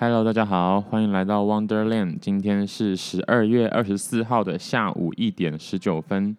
[0.00, 2.20] Hello，大家好，欢迎来到 Wonderland。
[2.20, 6.36] 今天是十二月二十四号的下午一点十九分。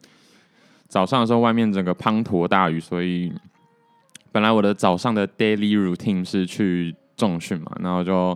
[0.88, 3.33] 早上的时候，外面整个滂沱大雨，所以
[4.32, 8.34] 本来我的早上的 daily routine 是去重训嘛，然后就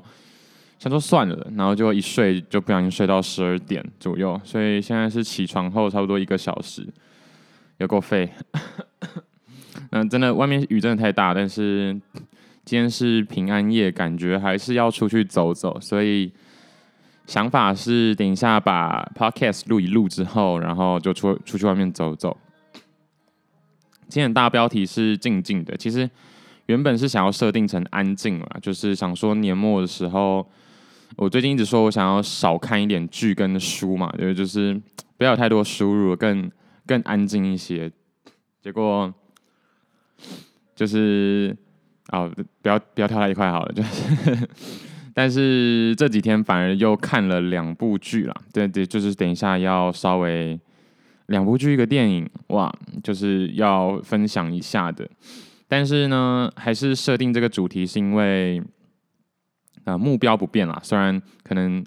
[0.77, 6.85] 想说算了，然后就一睡就不小心睡到十二点左右，所以现在是起床后差不多一个小时，
[7.77, 8.29] 有够费。
[9.91, 11.97] 嗯，真的外面雨真的太大，但是。
[12.65, 16.31] 今天是平安夜，感觉还是要出去走走，所以
[17.27, 22.37] 想法是等一下把 podcast 录一录之后，然后就出出去外面走走。
[24.07, 26.09] 今天的大标题是静静的，其实
[26.67, 30.49] 原本是想要设定成安静啦，就是想说年末的时候，
[31.17, 34.81] 我最近一直说我想要少看一点剧跟书嘛，就是就是
[35.17, 36.49] 不要有太多输入，更
[36.85, 37.91] 更安静一些。
[38.61, 39.13] 结果
[40.73, 41.57] 就是。
[42.11, 42.29] 哦，
[42.61, 44.49] 不要不要跳在一块好了，就是，
[45.15, 50.59] 但是这几天反而又看了两部剧啦，对对，就是等一下要稍微
[51.27, 55.09] 两部剧一个电影，哇，就是要分享一下的。
[55.67, 58.61] 但是呢，还是设定这个主题是因为
[59.85, 61.83] 啊、目标不变啦，虽然可能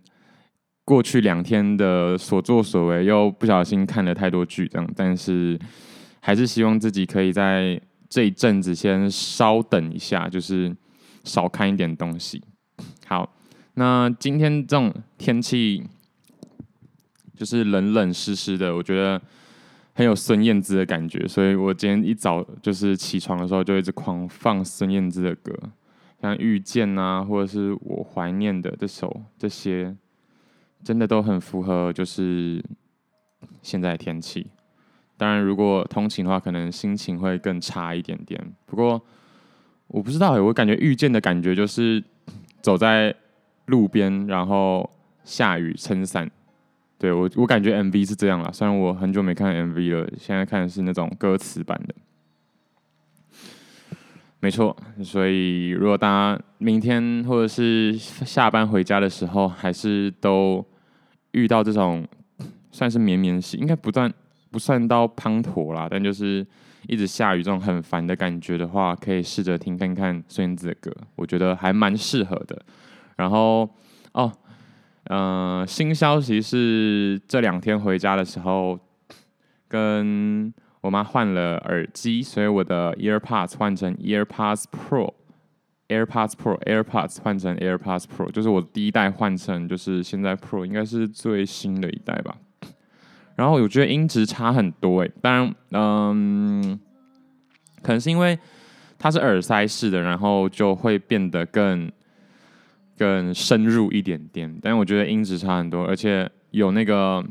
[0.85, 5.59] 过去两天的所作所为又不小心看了太多剧这样，但是
[6.21, 7.81] 还是希望自己可以在。
[8.17, 10.75] 这一阵子先稍等一下，就是
[11.23, 12.43] 少看一点东西。
[13.05, 13.31] 好，
[13.75, 15.85] 那今天这种天气
[17.37, 19.21] 就是冷冷湿湿的，我觉得
[19.93, 25.55] 很有孙燕姿的感觉，所以我今天一早就是起床的时候就一直狂放孙燕姿的歌，
[26.23, 29.95] 像《遇见》啊，或者是我怀念的这首，这些
[30.83, 32.65] 真的都很符合，就是
[33.61, 34.47] 现在的天气。
[35.19, 38.39] 当然，如果通勤的话，可能心情会更差一点点。
[38.67, 39.01] 不过，
[39.87, 42.03] 我不知道，我感觉遇见的感觉就是
[42.61, 43.15] 走在
[43.67, 44.89] 路边，然后
[45.25, 46.31] 下雨撑伞。
[46.99, 48.51] 对，我，我感觉 MV 是这样啦。
[48.53, 51.95] 虽然我很久没看 MV 了，现在看的是那种歌词版的。
[54.41, 60.65] 没错，所以如果大家明天或者是下班回家的时候，还是都
[61.33, 62.07] 遇到这种
[62.71, 64.13] 算是绵绵细，应该不断。
[64.57, 66.47] 不算到滂沱啦，但就是
[66.89, 72.59] 一直下雨这种很烦的感觉的话，可以试着听看看孙燕姿的歌，我觉得还蛮适合的。
[73.17, 73.69] 然后
[74.13, 74.33] 哦，
[75.11, 78.81] 嗯、呃，新消息是这两天回家的时候，
[79.69, 80.51] 跟
[80.81, 92.35] 我妈换了耳机，所以我的 EarPods 换成 EarPods Pro，AirPods Pro，AirPods 换成 AirPods Pro，就是我第一代换成就是现在 Pro，应该是最新的一代吧。
[93.37, 96.81] 然后我觉得音质差很多诶，当然，嗯，
[97.83, 98.39] 可能是因为
[98.99, 101.93] 它是耳塞式的，然后就会变得更
[102.97, 104.59] 更深入一点点。
[104.63, 107.23] 但是我觉得音质差很多，而且有那个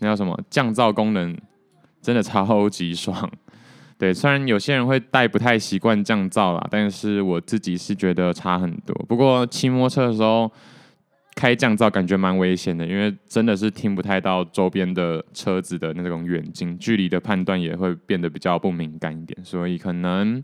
[0.00, 1.34] 那叫什么降噪功能，
[2.02, 3.28] 真的超级爽。
[3.98, 8.94] 对，虽然有些人会戴不太习惯降噪啦，但是我自己是觉得差很多。
[9.08, 10.52] 不过骑摩托车的时候。
[11.36, 20.42] 开降噪感觉蛮危险的，因为真的是听不太到周边的车子的那种远近距离的判断也会变得比较不敏感一点，所以可能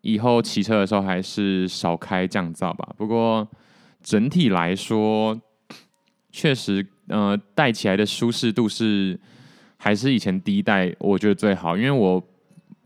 [0.00, 2.94] 以后骑车的时候还是少开降噪吧。
[2.96, 3.46] 不过
[4.02, 5.38] 整体来说，
[6.32, 9.20] 确实，呃，戴起来的舒适度是
[9.76, 12.26] 还是以前第一代我觉得最好，因为我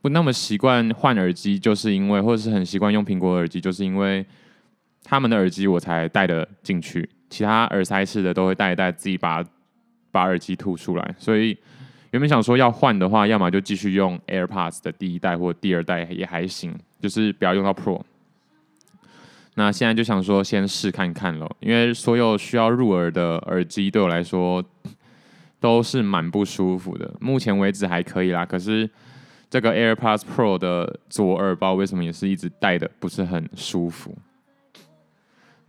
[0.02, 4.26] 不那么习惯换耳机，就是因为或者是很习惯用苹果耳机，就是因为。
[5.10, 9.42] 他们的耳机我才戴得进去，其他耳塞式的都会戴一戴，自己把
[10.10, 11.14] 把耳机吐出来。
[11.16, 11.56] 所以
[12.10, 18.02] 原本想说要换的话，要么就继续用 AirPods 的第一代或第二代也还行，就是不要用到 Pro。
[19.54, 24.62] 那现在就想说先试看看咯，因为所有需要入耳的耳机对我来说
[25.58, 27.10] 都是蛮不舒服的。
[27.18, 28.88] 目前为止还可以啦，可是
[29.48, 34.14] 这个 AirPods Pro 的左耳包为什么也是一直戴的不是很舒服？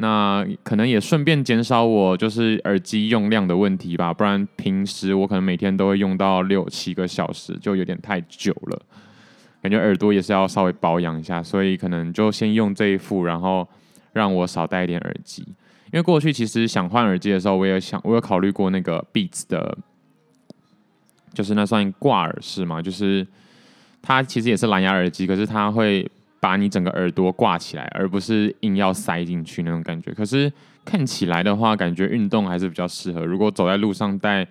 [0.01, 8.81] 那可能也顺便减少我就是耳机用量的问题吧，不然平时我可能每天都会用到六七个小时，就有点太久了，
[9.61, 13.67] 感觉耳朵也是要稍微保养一下，所以可能就先用这一副，然后
[14.13, 15.43] 让我少戴一点耳机。
[15.91, 19.77] 因为过去其实想换耳机的时候，我也想，我有考虑过那个 Beats 的，
[21.33, 23.27] 就是那算挂耳式嘛，就是
[24.01, 26.09] 它其实也是蓝牙耳机，可是它会。
[26.39, 30.11] 把你整个耳朵挂起来，而不是硬要塞进去那种感觉。
[30.11, 30.51] 可是
[30.85, 33.25] 看起来的话，感觉运动还是比较适合。
[33.25, 34.47] 如果走在路上戴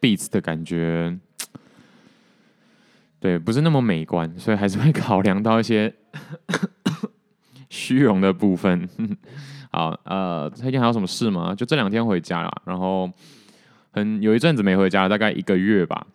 [0.00, 1.16] Beats 的感觉，
[3.20, 5.92] 对，不是那么美观，所以还是会考量到一些
[7.68, 8.88] 虚荣的部分。
[9.70, 11.54] 好，呃，最近还有什么事吗？
[11.54, 13.10] 就这两天回家了，然后
[13.92, 16.06] 很有一阵子没回家了，大概一个月吧。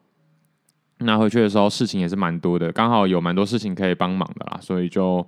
[1.03, 5.25] 那回去的时候事情也是蛮多的，刚好有蛮多事情可以帮忙的啦，所以就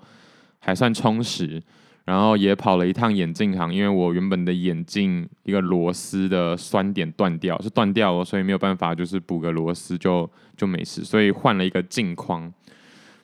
[0.59, 1.61] 还算充实。
[2.05, 12.53] 然后也跑了一趟眼镜行，因为我原本的眼镜一个螺丝的栓点断掉，是断掉了，所以没有办法，就是补个螺丝就就没事，所以换了一个镜框。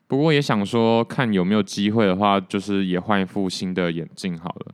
[0.07, 4.74] 不过也想说，看有没有机会的话，就是也换一副新的眼镜好了，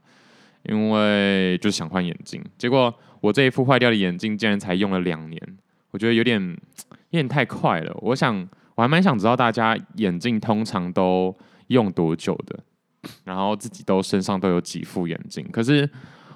[0.69, 2.41] 因为就想换眼镜。
[2.57, 5.57] 结果我这一副坏掉的眼镜竟然才用了两年，
[5.91, 6.57] 我觉得有点
[7.09, 7.95] 有点太快了。
[8.01, 8.35] 我想
[8.75, 11.35] 我还蛮想知道大家眼镜通常都
[11.67, 12.59] 用多久的。
[13.23, 15.89] 然后自己都身上都有几副眼镜，可是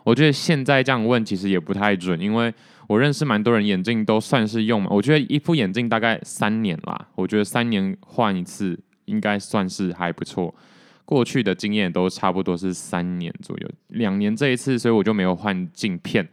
[0.06, 2.54] 我觉得现在这样问其实也不太准，因为
[2.88, 10.54] 我认识蛮多人眼镜都算是用嘛，我觉得一副眼镜大概三年啦，我觉得三年换一次应该算是还不错。
[11.04, 16.26] 过去的经验都差不多是三年左右，两年这一次，所以我就没有换镜片，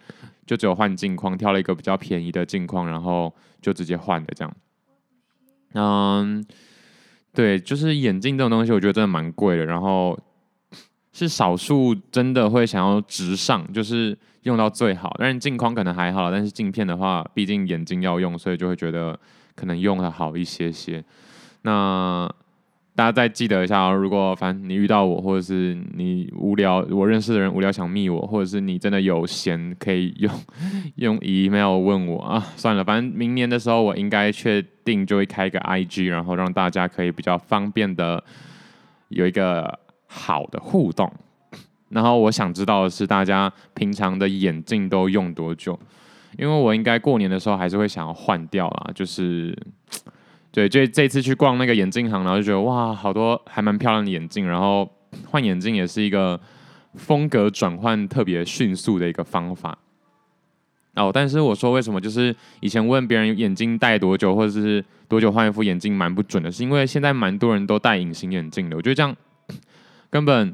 [0.49, 4.57] 就只有换镜框，挑了一个比较便宜的镜框，然后就直接换的这样。
[5.75, 6.45] 嗯。
[7.35, 9.65] 对，就是眼镜这种东西，我觉得真的蛮贵的。
[9.65, 10.19] 然后
[11.13, 15.15] 是少数真的会想要直上，就是用到最好。
[15.21, 19.17] 但是镜框可能还好，但是镜片的话，毕竟眼睛要用，所以就会觉得
[19.55, 21.05] 可能用的好一些些。
[21.63, 22.29] 那。
[22.99, 30.35] 大家再记得一下哦，如果反正你遇到我，或者是你无聊，我认识的人无聊想密我，或者是你真的有闲可以用
[30.97, 38.21] 用 email 问我啊，算了，反正明年的时候我应该确定就会开一个 IG，然后让大家可以比较方便的
[39.11, 39.79] 有一个
[40.09, 41.09] 好的互动。
[41.91, 45.79] 然后我想知道的是，大家平常的眼镜都用多久？
[46.37, 49.57] 因为我应该过年的时候还是会想要换掉啦，就是。
[50.51, 54.47] 对，就这次去逛那个眼镜行，然后就觉得哇，好多还蛮漂亮的眼镜。
[54.47, 54.89] 然后
[55.27, 56.41] 换眼镜也是一个
[56.95, 59.79] 风格转换特别迅速的一个方法。
[60.95, 68.77] 哦，但是我说为什么就是以前问别人眼镜戴多久，或者是多久换一副眼镜蛮不准的，是因为现在蛮多人都戴隐形眼镜的。
[68.77, 69.15] 我觉得这样
[70.11, 70.53] 根本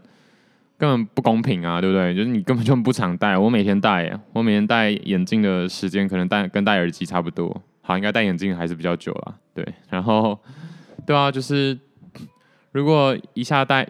[0.76, 2.14] 根本不公平啊，对不对？
[2.14, 7.62] 就是你根本就不常戴，我每天戴，我每天戴眼镜的时间可能戴跟戴耳机差不多。
[7.80, 9.66] 好，应该戴眼镜还是比较久了，对。
[9.88, 10.38] 然后，
[11.06, 11.78] 对啊，就是
[12.72, 13.88] 如果一下戴，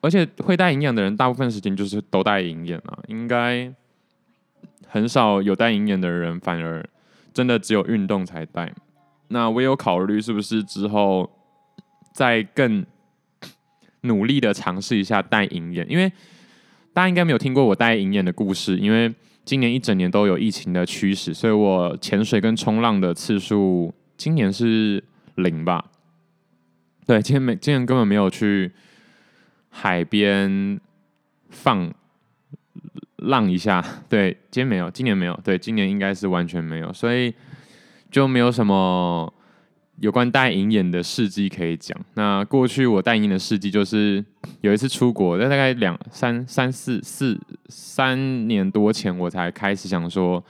[0.00, 3.72] 而且会戴隐眼的人，大部分时间就是都戴隐眼啊，应该
[4.88, 6.84] 很少有戴隐眼的人，反而
[7.32, 8.72] 真的只有运动才戴。
[9.28, 11.30] 那我有考虑是不是之后
[12.12, 12.84] 再更
[14.00, 16.10] 努力的尝试一下戴隐眼，因为
[16.92, 19.14] 大家应该没有听过我戴隐眼的故事，因为。
[19.44, 23.92] 今年一整年都有疫情的驱使，所以我潜水跟冲浪的次数
[24.22, 25.02] 今年是
[25.34, 25.84] 零吧？
[27.04, 28.70] 对，今年没，今年根本没有去
[29.68, 30.80] 海边
[31.50, 31.92] 放
[33.16, 33.84] 浪一下。
[34.08, 37.34] 对，今年没有，今年没有，对，今年应该是完全没有，所以
[38.12, 39.34] 就没有什么。
[39.96, 41.96] 有关戴隐眼的事迹可以讲。
[42.14, 44.24] 那过去我戴隐眼的事迹就是
[44.60, 47.36] 有一次出国，在大概两三三四四
[47.68, 50.44] 三年多前，我才开始想说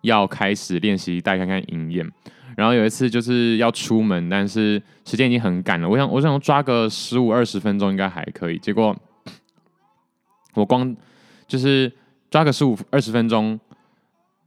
[0.00, 2.10] 要开始练习戴看看隐眼。
[2.58, 5.88] 然后有一次就是要出门，但是时间已经很赶了。
[5.88, 8.58] 我想我想抓个十五二十分钟应该还可以。
[8.58, 8.94] 结果
[10.54, 10.94] 我光
[11.46, 11.90] 就是
[12.28, 13.58] 抓个十五二十分钟。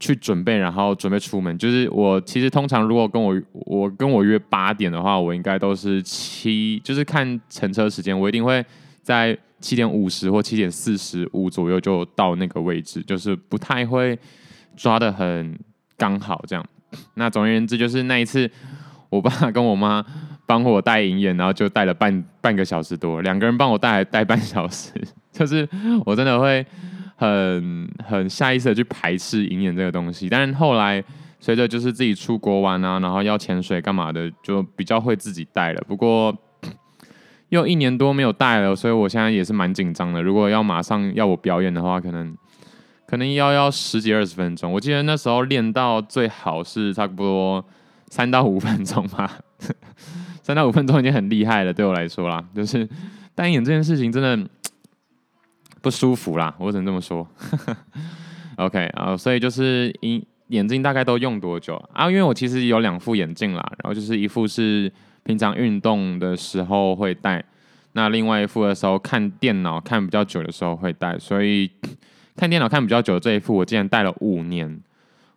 [0.03, 1.55] 去准备，然后准备出门。
[1.59, 8.65] 就是我其实通常如果跟我我跟我约八点的话，我应该都是七，就是看乘车时间，我一定会
[9.03, 14.17] 在七点五十或七点四十五左右就到那个位置，就是不太会
[14.75, 15.55] 抓的很
[15.95, 16.65] 刚好这样。
[17.13, 18.49] 那总而言之，就是那一次，
[19.09, 20.05] 我爸跟我妈
[20.45, 24.91] 帮我戴银眼，然后就戴了半半个小时多，两个人帮我戴戴半小时，
[25.31, 25.67] 就是
[26.05, 26.65] 我真的会。
[27.21, 31.03] 很很下意识的去排斥隐眼这个东西，但是后来
[31.39, 35.79] 随着就是自己出国玩啊，然后要潜水干嘛的，就比较会自己戴了。
[35.87, 36.35] 不过
[37.49, 40.19] 又一年多没有戴了，所以我现在也是蛮紧张的。
[40.19, 42.35] 如果要马上要我表演的话，可能
[43.11, 44.71] 可能要要十几二十分钟。
[44.71, 47.61] 我记得那时候练到最好是差不多
[48.07, 49.37] 三到五分钟吧，
[50.41, 52.41] 三到五分钟已经很厉害了，对我来说啦。
[52.55, 52.87] 就是
[53.35, 54.49] 戴隐眼这件事情真的。
[55.83, 57.27] 不舒服啦，我只能这么说。
[58.57, 62.07] OK 啊，所以就是眼眼镜大概都用多久啊？
[62.07, 67.43] 因为我其实有两副眼镜啦，然后就是一副是平常运动的时候会戴，
[67.93, 71.17] 那另外一副的时候看电脑看比较久的时候会戴。
[71.17, 71.71] 所以
[72.41, 74.81] 看电脑看比较久的这一副，我竟然戴了五年，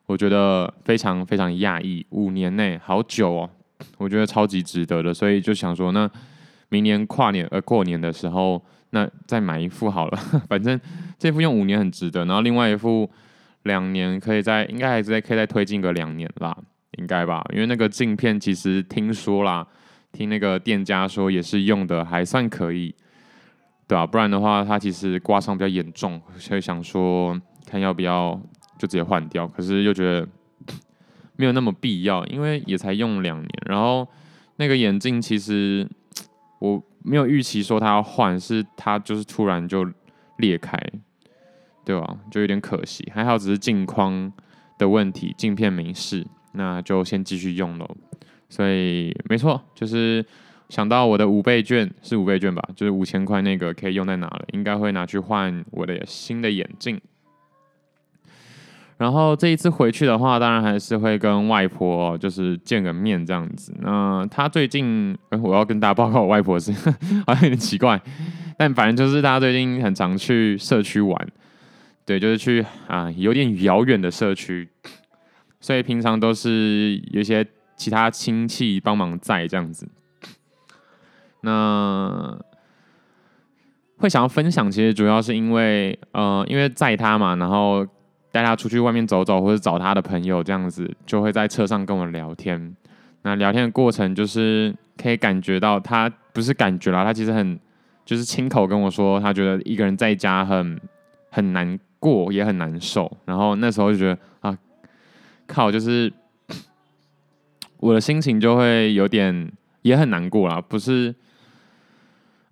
[0.07, 3.51] 我觉得非常非常讶异，五年内好久哦，
[3.99, 5.13] 我觉得超级值得的。
[5.13, 6.11] 所以就想说，那
[6.71, 8.65] 明年跨年呃过年的时候。
[8.91, 10.17] 那再买一副好了。
[10.49, 10.81] 反正
[11.19, 13.11] 这副用五年很值得，然后另外一副
[13.65, 16.57] 两年可以再，应该还是再可以再推进个两年啦，
[16.99, 17.45] 应该吧？
[17.53, 19.67] 因为那个镜片其实听说啦，
[20.13, 22.95] 听那个店家说也是用的还算可以，
[23.87, 28.41] 对啊，不然的话它其实刮伤比较严重，所以想说看要不要
[28.79, 30.29] 就直接换掉，可是又觉得
[31.37, 34.09] 没有那么必要，因为也才用两年，然后
[34.57, 35.89] 那个眼镜其实
[36.59, 36.83] 我。
[37.07, 39.87] 没有预期说它要换，是它就是突然就
[40.39, 40.75] 裂开，
[41.85, 42.17] 对吧？
[42.31, 43.07] 就有点可惜。
[43.15, 44.33] 还好只是镜框
[44.79, 47.87] 的问题，镜片没事，那就先继续用喽。
[48.49, 50.25] 所以没错，就是
[50.75, 54.45] 想到我的五倍券是五倍券吧，就是五千块那个可以用在哪了？
[54.53, 57.01] 应该会拿去换我的新的眼镜。
[58.97, 63.73] 然后这一次回去的话，当然还是会跟外婆就是见个面这样子。
[63.79, 66.73] 那她最近，我要跟大家报告我外婆是
[67.25, 68.03] 好像有点奇怪，
[68.59, 71.29] 但反正就是大家最近很常去社区玩，
[72.05, 74.69] 对，就是去啊有点遥远的社区，
[75.61, 79.89] 所以平常都是有些其他亲戚帮忙在这样子。
[81.45, 82.37] 那
[83.99, 87.87] 会想要分享，其实主要是因为呃，因为载他嘛，然后。
[88.35, 92.75] 带他出去外面走走，或者找他的朋友，这样子就会在车上跟我聊天。
[93.23, 97.57] 那聊天的过程就是可以感觉到他不是感觉啦，他其实很
[98.05, 100.81] 就是亲口跟我说，他觉得一个人在家很
[101.31, 103.09] 很难过，也很难受。
[103.25, 104.59] 然后那时候就觉得啊，
[105.47, 106.13] 靠，就是
[107.79, 111.15] 我的心情就会有点也很难过啦，不是，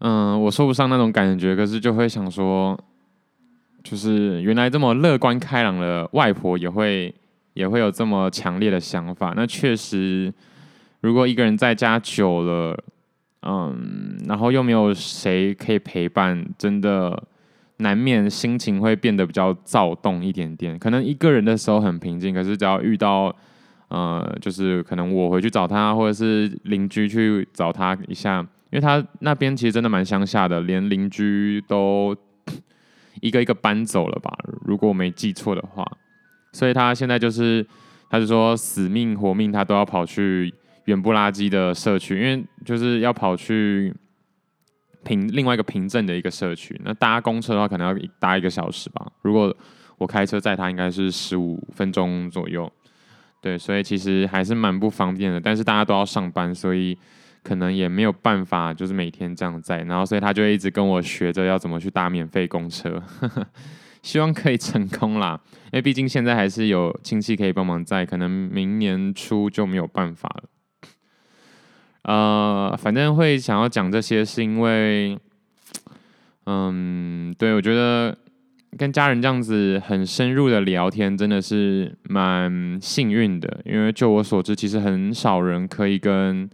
[0.05, 2.79] 嗯，我说不上那种感觉，可是就会想说。
[3.85, 7.13] 就是原来这么乐观开朗的外婆也会
[7.55, 9.35] 也会有这么强烈的想法。
[9.37, 10.33] 那确实，
[11.01, 12.79] 如果一个人在家久了，
[13.43, 17.21] 嗯，然后又没有谁可以陪伴，真的
[17.79, 20.79] 难免心情会变得比较躁动一点点。
[20.79, 23.35] 可能一个人的时候很平静，可是只要遇到，
[23.89, 32.17] 呃，就是可能我回去找他，或者是邻居去找他一下，因为他那边其实真的蛮乡下的，连邻居都。
[33.21, 35.87] 一个一个搬走了吧，如果我没记错的话，
[36.53, 37.65] 所以他现在就是，
[38.11, 40.53] 他就说死命活命，他都要跑去
[40.87, 43.95] 远不拉几的社区，因为就是要跑去
[45.05, 46.81] 平另外一个平镇的一个社区。
[46.83, 49.07] 那搭公车的话，可能要搭一个小时吧。
[49.21, 49.55] 如果
[49.99, 52.73] 我开车载他，应该是十五分钟左右。
[53.41, 55.41] 对，所以其实还是蛮不方便的。
[55.41, 56.99] 但是大家都要上班，所以。
[57.43, 63.03] 可能也没有办法，就是每天这样载，然后所以他就一直跟我学着要怎么去搭免费公车，
[64.01, 65.41] 希望可以成功啦。
[65.67, 70.45] 因为毕竟现在还是有亲戚可以帮忙载，可能明年初就没有办法了。
[72.05, 75.19] 呃，反正会想要讲这些，是因为，
[76.47, 78.17] 嗯，对，我觉得
[78.77, 83.61] 跟家人这样子很深入的聊天，真的是蛮幸运的。
[83.65, 86.49] 因为就我所知，其实很少人可以跟。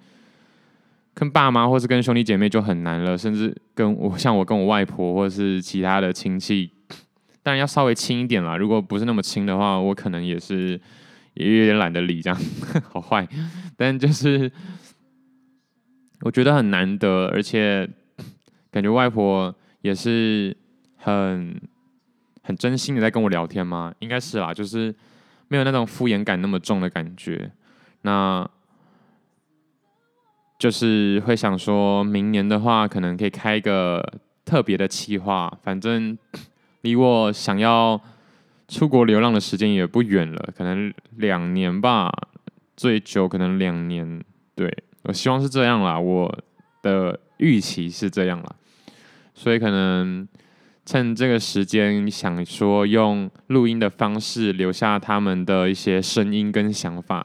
[1.19, 6.71] 跟爸妈或是跟兄弟姐妹就很难了，甚至跟我像我跟我外婆或是其他的亲戚，
[7.43, 8.57] 当然要稍微亲一点啦。
[8.57, 10.81] 如果不是那么亲的话，我可能也是
[11.35, 12.41] 也有点懒得理这样，
[12.89, 13.27] 好坏。
[13.77, 14.49] 但就是
[16.21, 17.91] 我觉得很难得，而且
[18.71, 20.57] 感觉外婆也是
[20.99, 21.61] 很
[22.45, 24.95] 很真心的在跟我聊天嘛，应该是啦，就是
[25.49, 27.51] 没有那种敷衍感那么重的感觉。
[28.03, 28.49] 那。
[30.59, 34.05] 就是会想说，明年的话，可能可以开一个
[34.45, 35.53] 特别的企划。
[35.63, 36.19] 反正
[36.83, 38.01] 离我想要
[38.67, 42.11] 出国流浪的时间也不远了，可能两年吧，
[42.77, 44.21] 最久可能两年。
[44.57, 44.69] 对，
[45.05, 46.37] 我希望是这样啦，我
[46.83, 48.55] 的预期是这样啦。
[49.35, 50.27] 所以可能
[50.85, 57.25] 趁这个时间，想说用录音的方式留下他们的一些声音跟想法。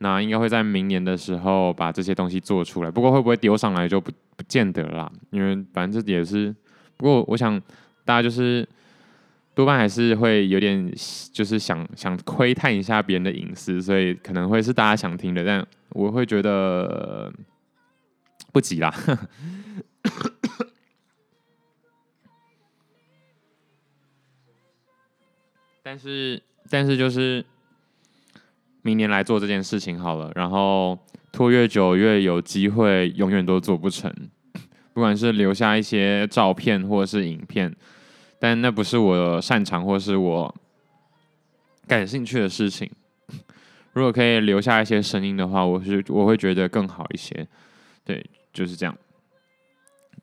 [0.00, 6.54] 那应该会在明年的时候把这些东西做出来，不过会不会丢上来就不不见得啦，因为反正这也是，
[6.96, 7.60] 不过我想
[8.04, 8.64] 大家就是
[9.54, 10.88] 多半还是会有点
[11.32, 17.32] 就是想想窥探一下别人的隐私，所以可能会是大家想听的，但我会觉得
[18.52, 18.94] 不急啦。
[25.82, 26.40] 但是
[26.70, 27.44] 但是就是。
[28.82, 30.98] 明年来做这件事情好了，然后
[31.32, 34.12] 拖越久越有机会，永远都做不成。
[34.94, 37.74] 不管是留下一些照片或是影片，
[38.38, 40.54] 但那不是我擅长或是我
[41.86, 42.90] 感兴趣的事情。
[43.94, 47.46] 如果可以留下一些声音的话，我是我会觉得更好一些。
[48.04, 48.96] 对，就是这样。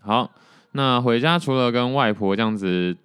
[0.02, 0.32] 好，
[0.74, 2.96] 那回家除了跟外婆这样子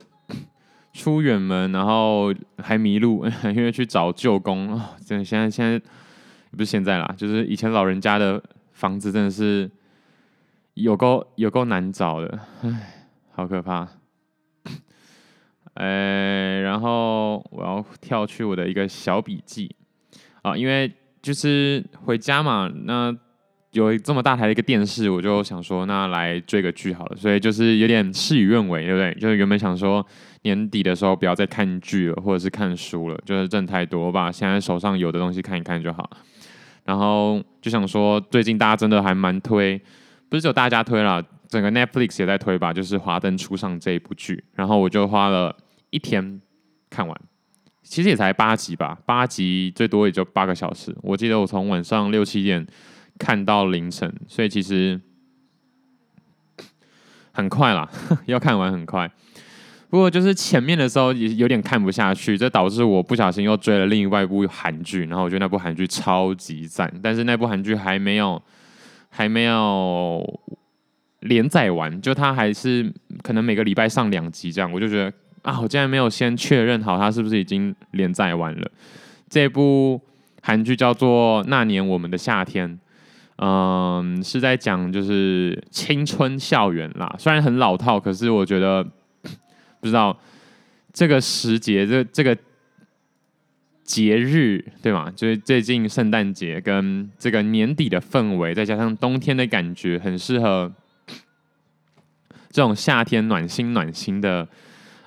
[0.93, 5.81] 出远门，然后还迷路， 因为去找舅公啊，真的现在现在
[6.51, 8.43] 不是现在啦，就是以前老人家的
[8.73, 9.71] 房子真的是
[10.75, 13.89] 有够有够难找的，唉，好可怕。
[15.75, 19.75] 哎，然后我要跳去我的一个小笔记
[20.43, 20.93] 啊，因为
[21.23, 23.17] 就是回家嘛，那。
[23.73, 27.17] 有这么大台的一个电视，我就想说，那来追个剧好了。
[27.17, 29.15] 所以就是有点事与愿违，对不对？
[29.15, 30.05] 就是原本想说
[30.43, 36.09] 年底的时候不要再看剧了，或者是看书了，就是挣太多，我把现在手上有的东西看一看就好。
[36.85, 39.81] 然后就想说，最近大家真的还蛮推，
[40.29, 44.43] 不是只有大家推了，整个 Netflix 也在推吧，就是《华灯初上》这一部剧。
[44.55, 45.57] 然后我就花了
[45.91, 46.41] 一天
[46.89, 47.21] 看完，
[47.83, 50.97] 其实也才八集吧，八集最多也就八个小时。
[51.03, 52.67] 我记得我从晚上六七点。
[53.19, 54.99] 看到凌晨，所以其实
[57.33, 57.87] 很快啦，
[58.25, 59.13] 要看完很快。
[59.91, 68.41] 不过就是前面的时候也有点看不下去，这导致我不小心又追了另外一部韩剧，然后我觉得那部韩剧超级赞，但是那部韩剧还没有
[69.09, 70.25] 还没有
[71.21, 72.91] 连载完，就它还是
[73.23, 78.71] 可能每个礼拜上两集这样，我就觉得啊，我竟然没有先确认好它是不是已经连载完了。
[79.29, 80.01] 这部
[80.41, 82.71] 韩剧叫做《那年我们的夏天》。
[83.43, 88.87] 嗯，是在讲就是青春校园啦，虽然很老套，可是我觉得
[89.81, 90.17] 不知道
[90.93, 92.37] 这个时节，这这个
[93.83, 95.11] 节日对吗？
[95.17, 100.73] 就是最近圣诞节跟这个年底的氛围，再加上冬天的感觉，很适合
[102.51, 104.47] 这种夏天暖心暖心的，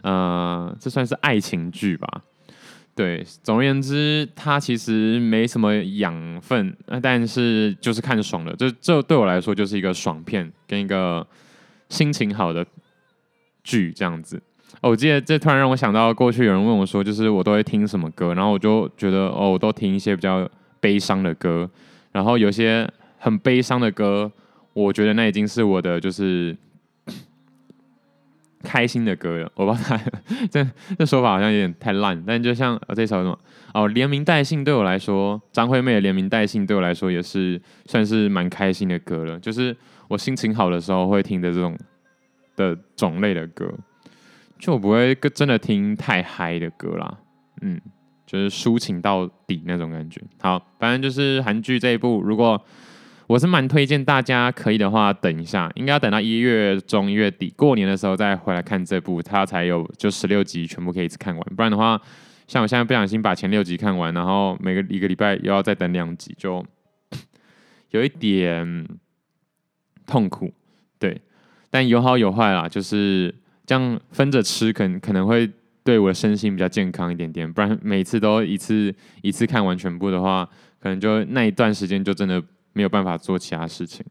[0.01, 2.23] 呃，这算是爱情剧吧。
[2.95, 8.55] 对，总而言之，它其实没什么养分，但是就是看爽了。
[8.55, 11.25] 这这对我来说就是一个爽片，跟一个
[11.89, 12.65] 心情好的
[13.63, 14.41] 剧这样子。
[14.89, 21.69] 我记得这突然让我想到，过去有人问我说，就是我都会听什么歌，然后我就觉得哦，我都听一些比较悲伤的歌，
[22.11, 24.31] 然后有些很悲伤的歌，
[24.73, 26.55] 我觉得那已经是我的就是。
[28.65, 29.99] 开心的歌了，我不知道
[30.49, 30.65] 这
[30.97, 33.37] 这说法好像有点太烂，但就像这首什么？
[33.73, 39.75] 哦，连名带姓对我来说，张惠妹的连名带姓对我来说也是算是蛮开心的歌了，就是
[40.07, 41.77] 我心情好的时候会听的这种
[42.55, 43.69] 的种类的歌，
[44.63, 47.17] 就我不会真的听太嗨的歌啦，
[47.61, 47.81] 嗯，
[48.25, 50.21] 就是抒情到底那种感觉。
[50.39, 52.63] 好，反正就是韩剧这一部，如果。
[53.25, 61.41] 我是蛮推荐大家，可以的话等一下，应该要等到一月中一月底过年的时候再回来看这部，它才有就十六集全部可以一次看完。
[61.55, 61.99] 不然的话，
[62.47, 66.63] 像我现在不小心把前六集看完，然后每个一个礼拜又要再等两集，就
[67.91, 68.85] 有一点
[70.05, 70.53] 痛苦。
[70.99, 71.21] 对，
[71.69, 73.33] 但有好有坏啦，就是
[73.65, 75.51] 这样分着吃，可能可能会
[75.83, 77.51] 对我的身心比较健康一点点。
[77.51, 80.47] 不然每次都一次一次看完全部的话，
[80.79, 82.43] 可能就那一段时间就真的。
[82.75, 84.03] 没有办法做其他事情。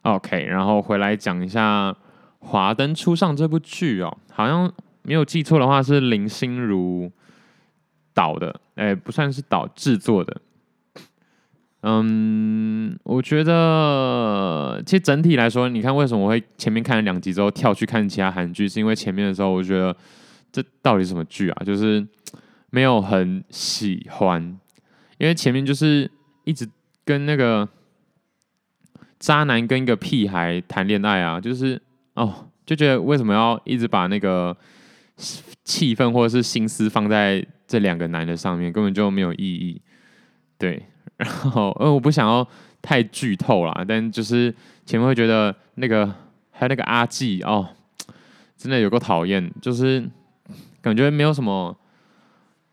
[0.00, 1.92] OK，然后回来讲一下
[2.40, 4.68] 《华灯初上》这部剧哦，好像
[5.02, 7.08] 没有记错的话是林心如
[8.12, 10.36] 导的，哎，不算是导制作的。
[11.82, 19.96] 嗯，我觉得其实整体来说，你看为什么我会前面看了两集之后跳去看其他韩剧，是因为前面的时候我觉得
[20.50, 21.62] 这到底什么剧啊？
[21.64, 22.06] 就是
[22.70, 24.42] 没有很喜欢，
[25.18, 26.10] 因为前面就是
[26.44, 26.68] 一直
[27.04, 27.68] 跟那个。
[29.18, 31.80] 渣男跟一个屁孩谈恋爱啊，就是
[32.14, 34.56] 哦，就觉得为什么要一直把那个
[35.62, 39.80] 气氛或者是心思放在这两个男的上面，根本就没有意义。
[40.58, 40.86] 对，
[41.16, 42.46] 然后呃，我不想要
[42.80, 46.06] 太剧透啦，但就是前面会觉得那个
[46.50, 47.68] 还有那个阿纪哦，
[48.56, 50.08] 真的有够讨厌，就是
[50.80, 51.76] 感觉没有什么。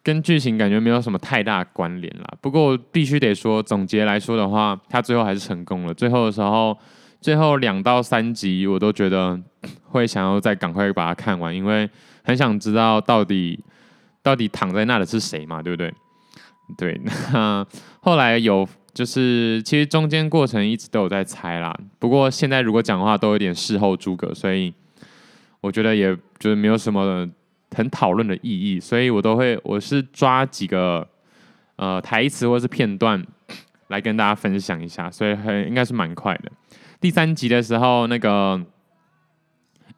[0.02, 5.94] 跟剧情感觉没有什么太大关联啦，不过必须得说，总结来说的话，他最后还是成功了。
[5.94, 6.76] 最后的时候，
[7.20, 9.40] 最后两到三集，我都觉得
[9.84, 11.88] 会想要再赶快把它看完，因为
[12.24, 13.60] 很想知道到底
[14.24, 15.94] 到底躺在那的是谁嘛，对不对？
[16.78, 17.00] 对，
[17.34, 17.66] 那
[18.02, 21.78] 后来有就是，其实中间过程一直都有在猜啦。
[22.00, 24.74] 不过现在如果讲话，都有点事后诸葛，所以
[25.62, 27.30] 我觉得也就是没有什么。
[27.76, 31.08] 很讨论的意义，所以我都会，我是抓几个
[31.76, 33.24] 呃台词或是片段
[33.90, 36.52] 来跟大家分享一下，所以很应该是蛮快的。
[37.00, 38.60] 第三集的时候，那个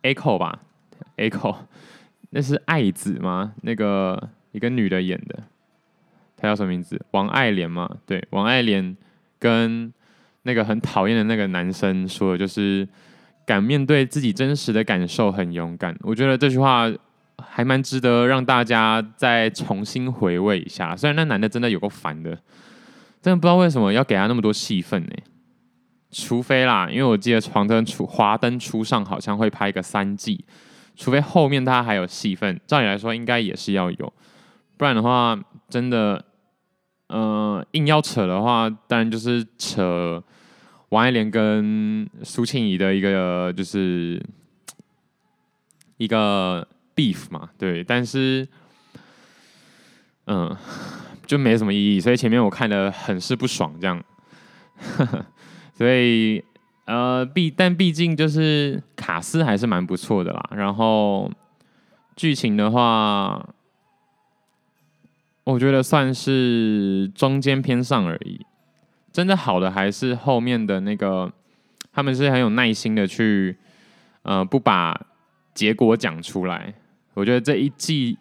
[0.04, 0.60] Echo 吧
[1.16, 1.56] ，Echo
[2.32, 3.54] 那是爱子吗？
[3.62, 5.42] 那个一个女的演的，
[6.42, 7.00] 他叫什么名字？
[7.12, 7.90] 王爱莲嘛？
[8.06, 8.98] 对，王爱莲
[9.40, 9.94] 跟
[10.44, 12.88] 那个很讨厌的那个男生说就是。
[13.44, 15.98] 敢面对自己真实的感受，很勇敢。
[16.02, 16.90] 我觉得这句话
[17.38, 20.96] 还蛮值得让大家再重新回味一下。
[20.96, 22.30] 虽然那男的真的有够烦的，
[23.20, 25.16] 真的不知道为什么要给他那么多戏份呢？
[26.12, 30.46] 除非啦，因为我记得《床灯初华灯初上》好像会拍一个三季，
[30.96, 34.14] 除非后面他还有戏份，照理来说应该也是要有，
[34.78, 36.24] 不然的话，真的，
[37.12, 40.24] 呃，硬要扯的话，当然就是扯
[40.89, 44.21] 王爱莲跟苏庆仪的一个就是
[45.97, 48.47] 一个 beef 嘛，对，但是，
[50.28, 50.56] 嗯，
[51.26, 54.02] 就没什么意义，所以前面我看的很是不爽，这样。
[55.76, 56.43] 所以，
[56.86, 60.50] 呃，毕但毕竟就是卡斯还是蛮不错的啦。
[60.56, 61.30] 然后
[62.15, 63.47] 剧情的话，
[65.44, 68.46] 我觉得算是中间偏上而已。
[69.12, 71.32] 真的好的还是后面的那个，
[71.92, 73.58] 他们是很有耐心的去，
[74.24, 74.98] 呃，不把
[75.54, 76.74] 结果讲出来。
[77.14, 78.18] 我觉得这一季，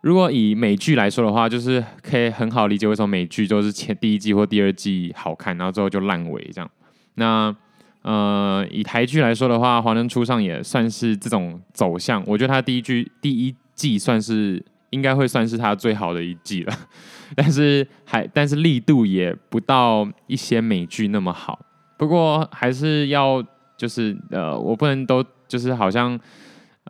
[0.00, 6.68] 如果以美剧来说的话，就是可以很好理解为什么美剧都是前第一季或第二季好看，然后之后就烂尾这样。
[7.14, 7.54] 那
[8.02, 12.22] 呃，以台剧来说的话，《华灯初上》也算是这种走向。
[12.26, 16.72] 我觉得它第一剧第一季算是应该会算是它最好的一季了，
[17.34, 21.58] 但是还但是力度也不到一些美剧那么好。
[21.96, 23.42] 不过还是要
[23.76, 26.18] 就是呃，我不能都就是好像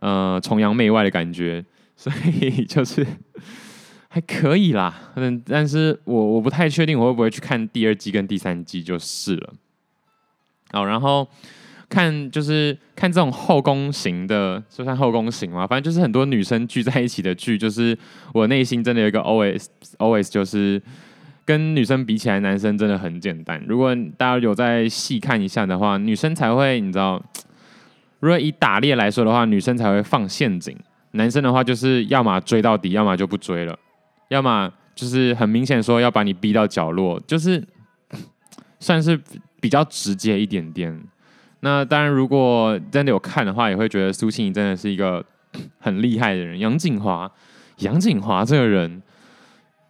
[0.01, 1.63] 呃崇洋媚外的感觉，
[1.95, 3.05] 所以就是
[4.09, 5.11] 还可以啦。
[5.15, 9.53] 嗯，但是我我不太确定我会不会去看第二季跟第三季就是了。
[10.71, 11.27] 好，然后
[11.89, 17.97] 看就是看这种后宫型的，就算后宫型嘛，反正就是很多女生聚在一起的剧，就是
[18.33, 20.81] 我内心真的有一个 OS，OS 就是
[21.45, 23.63] 跟女生比起来，男生真的很简单。
[23.67, 27.23] 如果大家有在细看一下的话，女生才会你知道，
[28.19, 30.77] 如果以打猎来说的话，女生才会放陷阱，
[31.11, 33.77] 男生的话就是要么追到底，要么就不追了，
[34.27, 37.63] 要么就是很明显说要把你逼到角落，就是
[38.79, 39.19] 算是。
[39.59, 40.95] 比较直接一点点。
[41.61, 45.25] 那当然，如果真的有看的话，也会觉得苏庆怡真的是一个
[45.79, 46.59] 很厉害的人。
[46.59, 47.31] 杨谨华，
[47.79, 49.01] 杨谨华这个人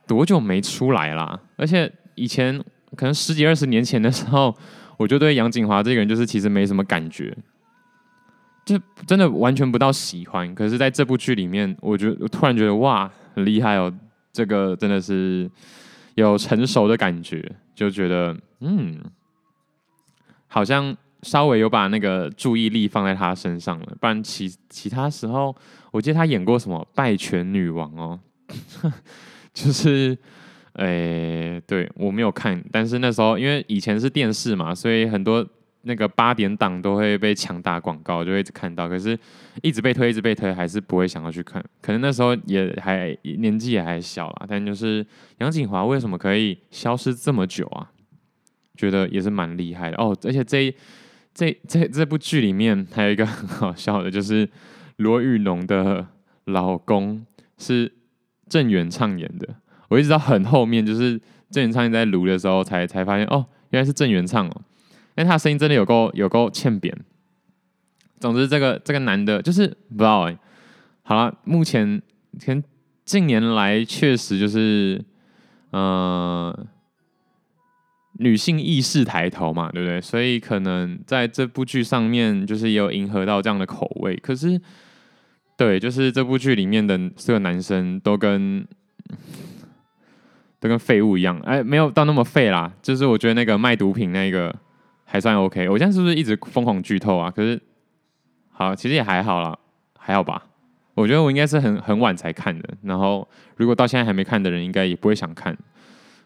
[0.08, 1.40] 多久没出来啦？
[1.58, 2.58] 而且以前
[2.96, 4.56] 可能十几二十年前的时候，
[4.98, 7.36] 我就对杨谨华这个人就是其实没什么感觉，
[8.66, 10.56] 就真的完全不到喜欢。
[10.56, 13.94] 可是在这部剧里面，我觉得突然觉得哇，很厉害哦！
[14.32, 15.50] 这个真的是
[16.16, 19.00] 有成熟的感觉，就觉得嗯。
[20.50, 25.56] 好像稍微有把那个注意力放在他身上了，不然其其他时候，
[25.92, 28.20] 我记得他演过什么《败犬女王》哦，
[29.54, 30.18] 就是，
[30.74, 35.46] 诶、对我没有看，但是那时候因为以前是电视嘛，所以很多
[35.82, 39.18] 那个八点档都会被强打广告，就会一直看到，可是
[39.64, 41.64] 一直被推，一直被推，还是不会想要去看。
[41.82, 45.06] 可能那时候也还年纪也还小啦，但就是
[45.40, 47.90] 杨谨华为什么可以消失这么久啊？
[48.76, 50.72] 觉得也是蛮厉害的哦，而且这
[51.38, 54.50] 这这这部剧里面还有一个很好笑的，就是
[54.96, 56.08] 罗雨侬的
[56.46, 57.24] 老公
[57.60, 57.94] 是
[58.50, 59.48] 郑元畅演的。
[59.90, 61.22] 我一直到很后面，就是
[61.52, 64.62] 郑元畅在录的时候才才发现，哦，原来是郑元畅哦。
[65.14, 66.98] 但他声音真的有够有够欠扁。
[68.20, 70.36] 总之，这个这个男的，就是不知道哎。
[71.04, 72.02] 好了，目前
[72.44, 72.64] 跟
[73.06, 75.06] 近年来确实就是，
[75.72, 76.68] 嗯、
[78.20, 80.02] 女性意识抬头嘛，对不对？
[80.02, 84.16] 所以可能在这部剧上面，就是也有迎合到这样的口味。
[84.16, 84.60] 可是，
[85.56, 88.66] 对，就是这部剧里面的四个男生都跟
[90.60, 92.74] 都跟废物一样，哎，没有到那么废啦。
[92.82, 94.56] 就是我觉得那个卖毒品那个
[95.06, 95.70] 还算 OK。
[95.70, 97.30] 我现在是不是一直疯狂剧透啊？
[97.30, 97.62] 可是，
[98.50, 99.58] 好，其实也还好啦，
[100.00, 100.44] 还好吧。
[100.96, 102.68] 我觉得我应该是很很晚才看的。
[102.82, 103.28] 然后，
[103.58, 105.56] 如果到现在还没看的人，应该也不会想看，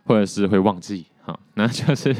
[0.05, 1.05] 或者是会忘记。
[1.23, 2.15] 好， 那就是，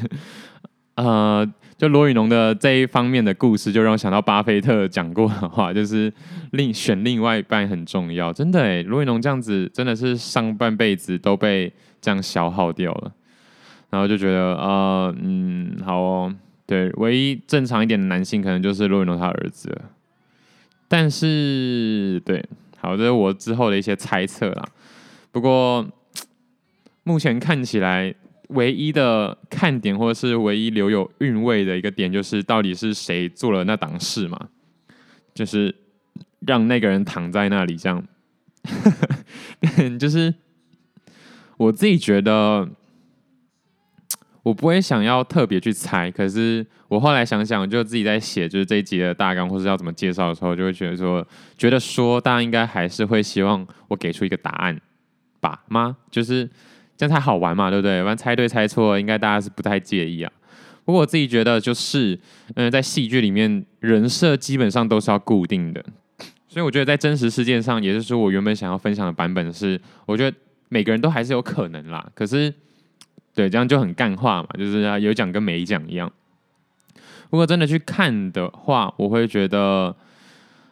[0.95, 6.13] 呃，就罗雨农的这一方面的故事，就让我想到巴菲特讲过的话，就是
[6.51, 8.31] 另选另外一半很重要。
[8.31, 13.11] 真的诶，罗雨农这样子真的是上半辈子都被这样消耗掉了。
[13.89, 16.35] 然后就觉得，呃，嗯，好哦，
[16.65, 19.81] 对，唯一正常一点的男性可能就是罗雨农他儿子了。
[20.87, 22.45] 但是，对，
[22.77, 24.65] 好，这是我之后的一些猜测啦。
[25.31, 25.85] 不过，
[27.03, 28.13] 目前看起来。
[28.51, 34.47] 唯一的看点，或者是唯一留有韵味的一个点，就是到底是谁做了那档事嘛？
[35.33, 35.73] 就是
[36.41, 38.03] 让那个人躺在那里这样。
[39.99, 40.33] 就是
[41.57, 42.69] 我自己觉得，
[44.43, 51.25] 我不会想要特别去猜，可是我后来想想，就自己在写就是这一集的大纲或是要怎么介绍的时候，就会觉得说，
[51.57, 54.79] 觉得说大家应该还是会希望我给出一个答案
[55.39, 55.97] 吧吗？
[56.11, 56.49] 就是
[57.01, 57.99] 这样才好玩嘛，对不对？
[58.03, 60.31] 不然猜对猜错，应该大家是不太介意啊。
[60.85, 62.19] 不过我自己觉得就是，
[62.53, 65.83] 嗯，在戏剧里面人设基本上都是要固定的，
[66.47, 70.37] 所以我觉得在真实事件上，也就是说我原本想要分享的版本是，我觉得
[70.69, 72.53] 每个人都还是有可能啦，可是。
[73.33, 76.11] 对，这样就很干话嘛，就是有讲跟没讲一样。
[77.29, 79.95] 如果真的去看的话，我会觉得，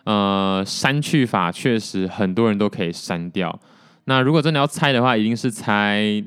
[0.04, 3.58] 呃，删去法确实很多人都可以删掉。
[4.10, 6.24] 那如果真的要猜的话，一定是猜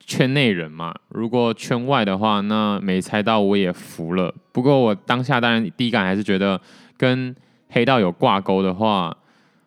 [0.00, 0.94] 圈内人嘛。
[1.10, 4.34] 如果圈外的话，那没猜到我也服了。
[4.50, 6.58] 不过我当下当然第一感还是觉得，
[6.96, 7.36] 跟
[7.68, 9.14] 黑道有挂钩的话，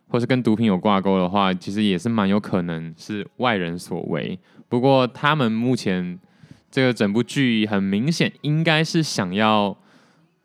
[0.07, 4.39] 或是跟毒品有挂钩的话，其实也是蛮有可能是外人所为。
[4.67, 6.19] 不过他们目前
[6.71, 9.77] 这个整部剧很明显应该是想要，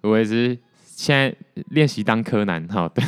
[0.02, 0.58] 我也是
[0.96, 1.36] 现在
[1.68, 3.04] 练习当柯南哈， 对，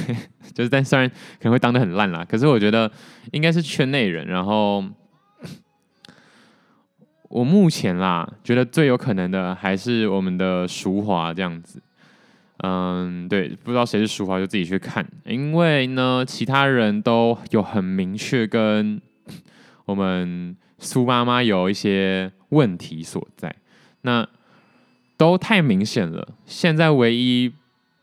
[0.52, 2.90] 就是但虽然可能会当得很烂啦，可是我觉得
[3.32, 4.26] 应该是圈内人。
[4.26, 4.84] 然后
[7.30, 11.82] 我目前啦，觉得最有可能的还是我们的淑华这样子。
[12.58, 19.00] 嗯，对，不知道谁是淑华就自己去看，因为呢，其他人都有很明确跟
[19.86, 20.56] 我们。
[20.80, 23.52] 苏妈妈有一些问题所在，
[24.02, 24.24] 那
[25.16, 26.36] 都太明显了。
[26.46, 27.52] 现在唯一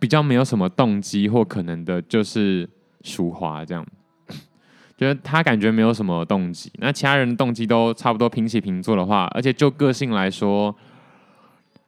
[0.05, 2.69] 比较没有什么动机或可能的，就是
[3.01, 3.83] 淑华这样，
[4.95, 6.71] 觉得他感觉没有什么动机。
[6.75, 10.75] 那其他人动机都差不多平起平坐的话，而且就个性来说，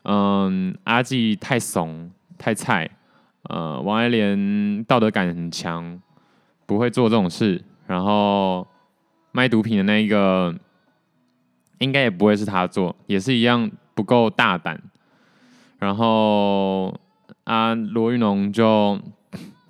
[0.05, 2.89] 嗯，阿纪太怂太菜，
[3.43, 6.01] 呃，王爱莲道德感很强，
[6.65, 8.67] 不会做这种事，然后
[9.31, 10.55] 卖毒品的那一个。
[11.79, 14.81] 应该也不会是他做，也是一样不够大胆。
[15.77, 16.99] 然后
[17.47, 18.99] 啊，罗玉农就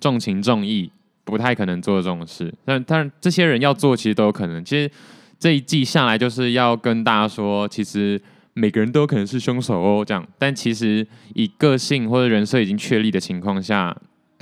[0.00, 0.90] 重情重义，
[1.22, 2.52] 不太可能做这种事。
[2.64, 4.64] 但但这些人要做，其实都有可能。
[4.64, 4.90] 其实
[5.38, 8.20] 这一季下来就是要跟大家说，其实
[8.52, 10.04] 每个人都有可能是凶手哦。
[10.04, 13.96] 这样，但其实以个性或者人设已经确立的情况下，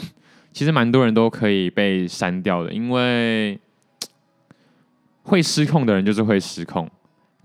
[0.54, 3.60] 其实蛮多人都可以被删掉的，因为
[5.24, 6.90] 会失控的人就是会失控。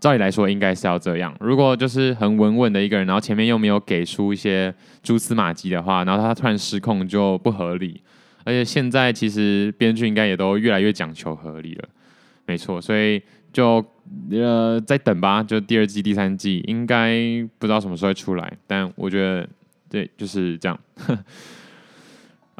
[0.01, 1.33] 照理来说，应该是要这样。
[1.39, 8.01] 如果就是很稳稳的一个人，然后前面又没有给出一些蛛丝马迹的话，然后他突然失控就不合理。
[8.43, 11.87] 而且现在其实编剧应该也都越来越讲求合理了，
[12.47, 12.81] 没错。
[12.81, 13.21] 所以
[13.53, 13.85] 就
[14.31, 17.13] 呃再等吧，就第二季、第三季应该
[17.59, 19.47] 不知道什么时候会出来，但我觉得
[19.87, 20.79] 对，就是这样。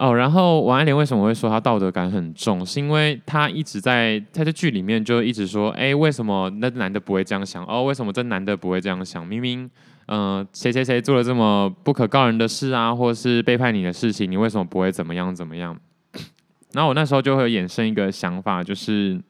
[0.02, 2.66] 哦，然后王爱莲为什么会说她道德感很重？
[2.66, 7.64] 是因为她一直在他在剧里面就一直说，哎，为什么那男的不会这样想？
[7.68, 9.24] 哦，为什么这男的不会这样想？
[9.24, 9.70] 明明，
[10.08, 15.80] 嗯、谁谁谁做了这么不可告人的事啊，或是背叛你的事情，你为什么不会怎么样怎么样？
[16.74, 19.22] 然后我那时候就会衍生一个想法，就是，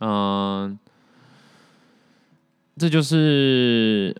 [0.00, 0.78] 嗯、
[2.76, 4.14] 这就是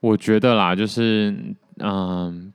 [0.00, 1.34] 我觉得啦，就是，
[1.78, 2.52] 嗯、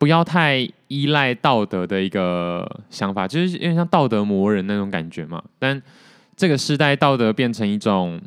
[0.00, 5.42] 不要太依赖道德的一个想法，就是因为像道德磨人那种感觉嘛。
[5.58, 5.80] 但
[6.34, 8.18] 这个时代，道德变成一种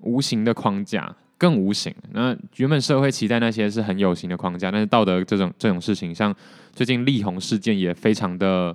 [0.00, 1.94] 无形的框架，更无形。
[2.12, 6.34] 那原本社会期待那些是很有形的框架，但是道德这种这种事情，像
[6.72, 8.74] 最近力宏事件也非常的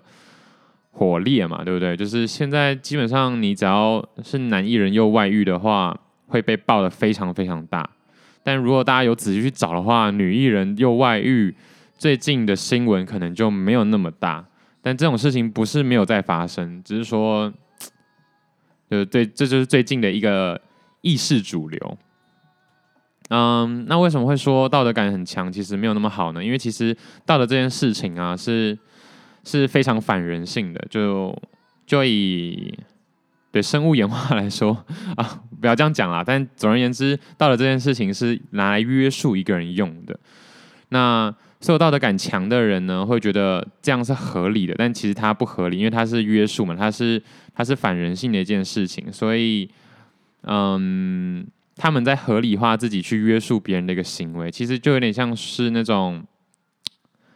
[0.91, 1.97] 火烈嘛，对不对？
[1.97, 7.89] 就是现在基本上你只要是男艺人又外遇的话，会被爆得非常非常大。
[8.43, 11.55] 但如果大家有仔细去找的话，女艺人又外遇。
[11.97, 14.45] 最近的新闻可能就没有那么大，
[14.81, 17.51] 但这种事情不是没有在发生，只是说，
[18.89, 20.59] 呃， 对，这就是最近的一个
[21.01, 21.97] 意识主流。
[23.29, 25.51] 嗯，那为什么会说道德感很强？
[25.51, 26.43] 其实没有那么好呢？
[26.43, 28.77] 因为其实道德这件事情啊，是
[29.43, 30.87] 是非常反人性的。
[30.91, 31.35] 就
[31.87, 32.77] 就以
[33.51, 34.85] 对生物演化来说
[35.17, 36.23] 啊，不要这样讲啦。
[36.23, 40.19] 但总而言之，道德这件事情是拿来约束一个人用的。
[40.89, 41.33] 那
[41.65, 47.19] 受道德感强的人呢，会觉得这样是合理的，但其实它不合理，因为它是约束嘛，它是
[47.55, 49.67] 它是反人性的一件事情，所以，
[50.43, 51.43] 嗯，
[51.75, 56.23] 他们在合理化自己去约束别人的一个行为，其实就有点像是那种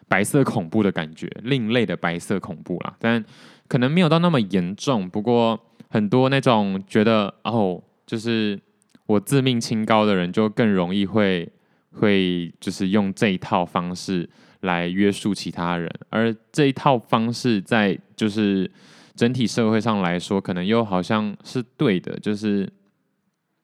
[0.08, 3.26] 白色恐怖的感觉，另类的白色恐怖啦，但
[3.68, 5.10] 可能没有到那么严重。
[5.10, 8.60] 不过很多那种觉得哦，就是
[9.08, 11.50] 我自命清高的人，就更容易会。
[11.91, 14.30] 会就是用这一套方式
[14.62, 18.69] 来约束其他人，而这一套方式在就是
[19.15, 22.71] 整体社会上来说，可能又好像是对的，就是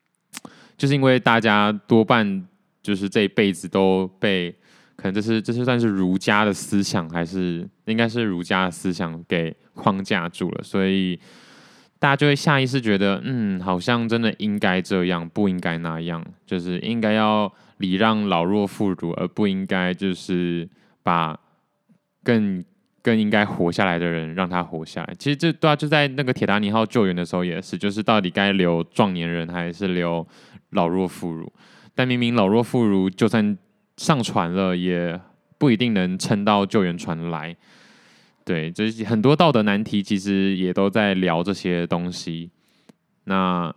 [0.77, 2.45] 就是因为大家多半
[2.81, 4.53] 就是这一辈子都被
[4.95, 11.19] 可能这是这是算是儒家的思想，还是应该是儒家的思想给框架住了，所以
[12.05, 20.69] 大家就会下意识觉得，嗯，好像真的应该这样，不应该那样，就是应该要礼让老弱妇孺，而不应该就是
[21.01, 21.39] 把
[22.23, 22.63] 更。
[23.01, 25.13] 更应该活下来的人，让他活下来。
[25.19, 30.25] 其实这对啊，就在那个铁达尼号救援的时候也是，就是到底该留壮年人还是留
[30.71, 31.47] 老弱妇孺？
[31.93, 33.55] 但明明老弱妇孺就算
[33.97, 35.21] 上船了，也
[35.59, 37.55] 不一定能撑到救援船来。
[38.45, 42.49] 对，就是很多道德难题，其实也都在聊这些东西。
[43.25, 43.75] 那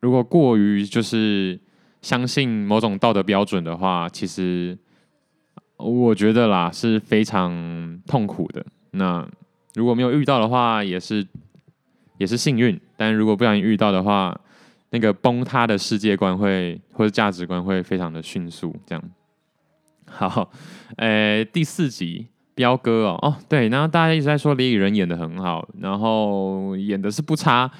[0.00, 1.60] 如果过于就是
[2.00, 4.78] 相信某种道德标准的话，其实。
[5.78, 8.64] 我觉得啦是非常痛苦的。
[8.92, 9.28] 那
[9.74, 11.26] 如果没有遇到的话，也是
[12.18, 12.80] 也是幸运。
[12.96, 14.40] 但如果不小心遇到的话，
[14.90, 18.72] 那个崩塌的世界观会或者价值观会非常的迅速。
[18.86, 19.02] 这样。
[20.06, 20.52] 好，
[20.98, 27.70] 诶，第四集彪哥哦哦，对，然后大家一直在说李雨仁演得很好，然后演的是不差。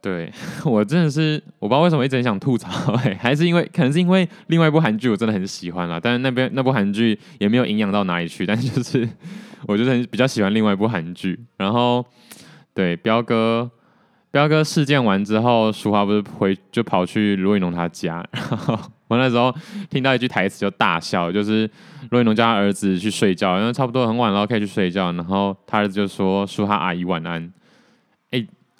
[0.00, 0.32] 对，
[0.66, 9.08] 我真的是我不知道为什么一直很想吐槽，还是因为可能是因为另外一部韩剧我真的很喜欢啦，但是那边那部韩剧也没有营养到哪里去，但是就是
[9.68, 12.04] 我就是很比较喜欢另外一部韩剧，然后
[12.74, 13.70] 对彪哥
[14.32, 18.76] 彪哥事件完之后，淑华不是回就跑去罗云龙他家，然后
[19.12, 19.54] 我那时候
[19.90, 21.68] 听到一句台词就大笑，就是
[22.10, 27.52] 罗云龙叫他儿子去睡觉，因为差不多很晚了可以去睡觉，然后他儿子就说淑华阿姨晚安。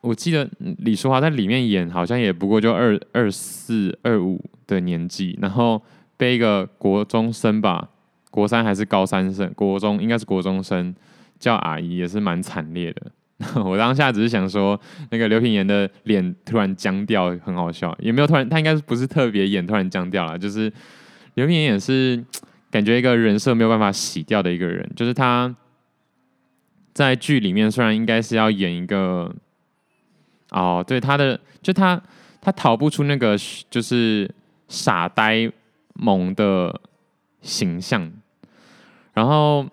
[0.01, 5.81] 我记得李淑华在里面演，好像也不过就二二四二五的年纪，然后
[6.17, 7.89] 被一个国中生吧，
[8.31, 10.93] 国三还是高三生，国中应该是国中生
[11.39, 13.13] 叫阿姨，也是蛮惨烈的。
[13.65, 14.79] 我当下只是想说，
[15.11, 20.73] 那个刘品言的脸突然僵掉，很好笑，也没有突然，他应该是不是特别演突然僵掉了，就是
[21.35, 22.23] 刘品言也是
[22.71, 25.55] 感觉一个人设没有办法洗掉的一个人，就是他
[26.93, 29.35] 在剧里面虽然应该是要演一个。
[30.55, 31.99] 哦，对，他的就他
[32.39, 33.35] 他逃不出那个
[33.71, 34.31] 就是
[34.69, 35.51] 傻呆
[35.95, 36.79] 萌的
[37.41, 38.13] 形象，
[39.15, 39.67] 然后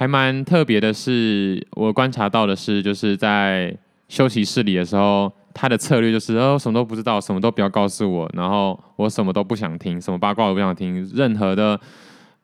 [0.00, 3.76] 还蛮特别的是，我观察到的是，就是在
[4.08, 11.78] 休息室里的时候，他的策略就是哦，什么都不知道，什么都不要告诉我，然后我什么都不想听，什么八卦我不想听，任何的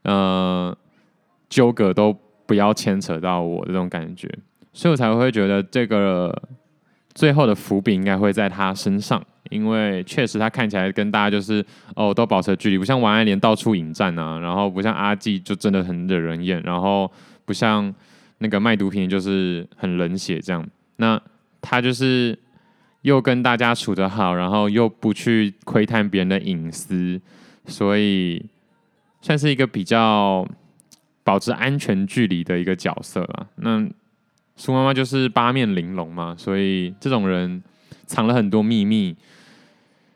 [0.03, 0.77] 呃
[1.49, 2.15] 纠葛都
[2.45, 4.29] 不要牵扯到我这种感觉，
[4.75, 6.39] 所以我才会觉得这个。
[7.15, 11.65] 最后的伏笔应该会在他身上，因为确实他看起来跟大家就是
[11.95, 17.11] 哦都保持距离，不像王爱莲到处引战啊，然后不像阿纪就真的很惹人厌，然后
[17.47, 17.95] 不像
[18.39, 20.69] 那个卖毒品就是很冷血这样。
[20.97, 21.19] 那
[21.63, 22.39] 他就是
[23.01, 27.19] 又跟大家处得好，然后又不去窥探别人的隐私，
[27.65, 28.45] 所以
[29.23, 30.47] 算是一个比较
[31.25, 33.49] 保持安全距离的一个角色了。
[33.55, 33.89] 那。
[34.59, 37.63] 苏妈妈就是八面玲珑嘛，所以这种人
[38.07, 39.15] 藏了很多秘密，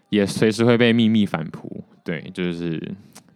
[0.08, 1.84] 也随时会被秘密反扑。
[2.02, 2.80] 对，就是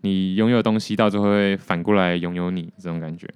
[0.00, 3.28] 你拥有东西，到最后会反过来拥有你这种感觉。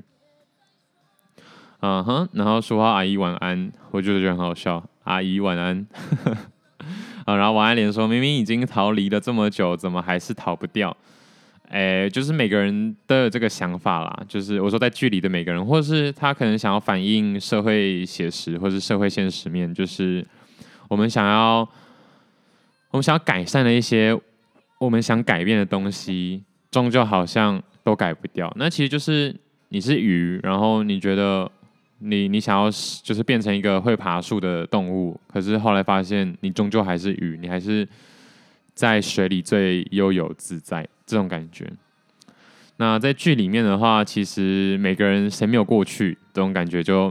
[1.81, 4.83] 嗯哼，然后说话阿姨晚安，我觉得就很好笑。
[5.05, 5.87] 阿姨晚安。
[7.25, 10.97] 啊，然后王爱莲说明明已经逃离了这么久，怎么还是逃不掉？
[11.69, 14.23] 哎，就是每个人都有这个想法啦。
[14.27, 20.27] 就是我说在剧里的每个人，或是他可能想要反映社会写实，或是社会现实面，就是
[20.89, 21.59] 我们想要，
[22.91, 24.19] 我们想要改善的一些
[24.79, 28.51] 我们想改变的东西，终究好像都改不掉。
[28.57, 29.37] 那其实就是
[29.69, 31.51] 你是鱼，然后你觉得
[31.99, 32.71] 你你想要
[33.03, 37.89] 就是变成一个会爬树的动物，可是后来发现你终究还是鱼，你还是
[38.75, 40.89] 在水里最悠游自在。
[41.07, 41.67] 这种感觉，
[42.77, 47.11] 那在剧里面的话，其实每个人谁没有过去，这种感觉就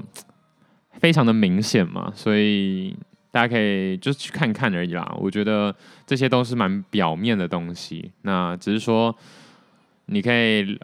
[1.00, 2.96] 非常的明显嘛，所以
[3.32, 5.18] 大家可以就去看看而已啦。
[5.20, 9.16] 我觉得这些都是蛮表面的东西，那只是说
[10.06, 10.80] 你可以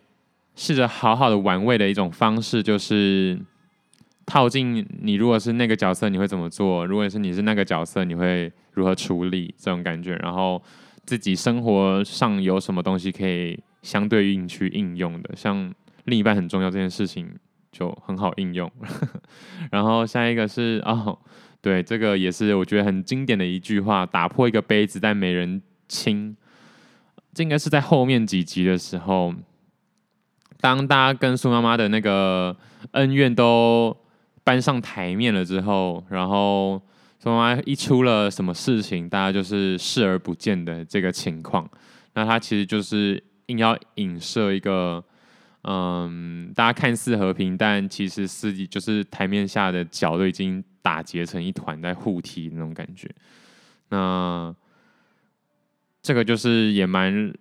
[0.55, 3.39] 试着好好的玩味的一种方式，就是
[4.25, 6.85] 套进你如果是那个角色，你会怎么做？
[6.85, 10.15] 如果是你是那个角色，你会如何处理这种感觉？
[10.15, 10.61] 然后。
[11.05, 15.69] 自己生活上有什么东西可以相对应去应用的，像
[16.05, 17.29] 另一半很重要这件事情
[17.73, 18.71] 就很好应用。
[19.69, 21.19] 然后下一个是哦，
[21.61, 26.37] 对，这个也是我觉得很经典的一句话：打破一个杯子，但没人亲。
[27.33, 29.33] 这应该是在后面几集的时候，
[30.61, 32.55] 当大家跟苏妈妈的那个
[32.91, 33.93] 恩怨都
[34.43, 36.81] 搬上台面了之后，然后。
[37.21, 41.65] 说妈一出了什么事情，大家就是视而不见的这个情况。
[42.15, 45.01] 那他其实就是硬要影射一个，
[45.61, 53.09] 嗯，大家看似和平，但其实私底就是台面下的脚都已经打结成一团，在互踢那种感觉。
[53.87, 54.53] 那
[56.01, 57.33] 这个就是也蛮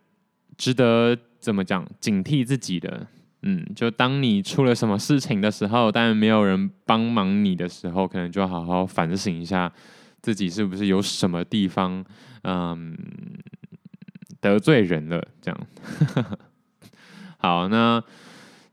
[0.56, 3.04] 值得怎么讲警惕自己的。
[3.44, 9.72] 嗯，就当你出了什么事情的时候，但没有人帮忙你的时候，可能就要好好反省一下
[10.20, 12.04] 自己是不是有什么地方，
[12.44, 12.96] 嗯，
[14.40, 15.20] 得罪人了。
[15.40, 15.60] 这样，
[17.38, 18.00] 好，那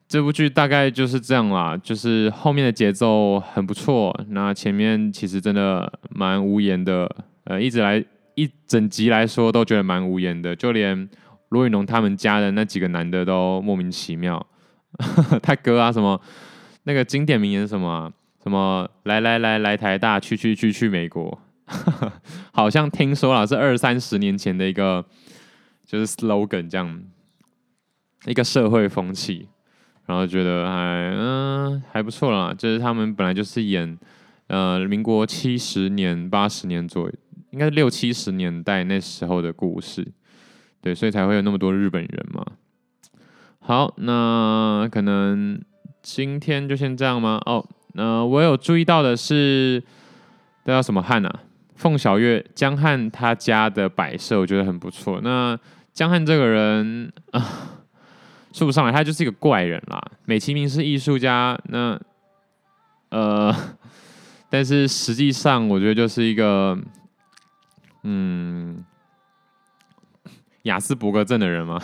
[0.07, 7.09] 这部剧大概就是这样啦，就是后面的节奏很不错，那前面其实真的蛮无言的，
[7.45, 8.05] 呃，一直来
[8.35, 11.09] 一整集来说都觉得蛮无言的，就连
[11.49, 14.45] 罗雨农他们家的那几个男的都莫名其妙。
[15.41, 16.19] 他哥啊，什么
[16.83, 18.11] 那个经典名言什么、
[18.41, 21.39] 什么来来来来台大，去去去去美国，
[22.51, 25.05] 好像听说了是二三十年前的一个
[25.85, 27.03] 就是 slogan 这样
[28.25, 29.47] 一个社会风气，
[30.05, 32.53] 然后觉得还嗯还不错啦。
[32.57, 33.97] 就是他们本来就是演
[34.47, 37.13] 呃民国七十年八十年左右，
[37.51, 40.05] 应该是六七十年代那时候的故事，
[40.81, 42.43] 对，所以才会有那么多日本人嘛。
[43.61, 45.61] 好，那可能
[46.01, 47.39] 今天就先这样吗？
[47.45, 49.83] 哦，那我有注意到的是，
[50.65, 51.39] 这叫什么汉啊？
[51.75, 55.21] 凤小月江汉他家的摆设，我觉得很不错。
[55.21, 55.57] 那
[55.93, 57.45] 江汉这个人 啊，
[58.51, 60.01] 说不上来，他就是一个怪人啦。
[60.25, 61.99] 美其名是艺术家，那
[63.09, 63.55] 呃，
[64.49, 66.77] 但是实际上我觉得就是一个
[68.03, 68.83] 嗯，
[70.63, 71.79] 雅斯伯格症的人嘛。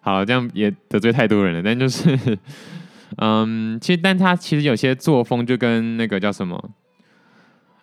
[0.00, 1.62] 好，这样也得罪太多人了。
[1.62, 2.38] 但就是，
[3.18, 6.56] 嗯，其实，但他其实有些作风就跟那个叫什么《